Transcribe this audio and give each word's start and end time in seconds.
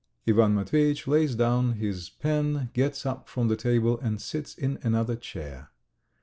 Ivan 0.27 0.55
Matveyitch 0.55 1.05
lays 1.05 1.35
down 1.35 1.73
his 1.73 2.09
pen, 2.09 2.71
gets 2.73 3.05
up 3.05 3.29
from 3.29 3.49
the 3.49 3.55
table 3.55 3.99
and 3.99 4.19
sits 4.19 4.55
in 4.55 4.79
another 4.81 5.15
chair. 5.15 5.69